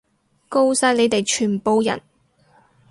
[0.49, 2.01] 吿晒你哋全部人！